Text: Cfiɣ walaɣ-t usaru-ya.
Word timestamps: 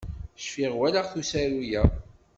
Cfiɣ 0.43 0.71
walaɣ-t 0.79 1.13
usaru-ya. 1.21 1.83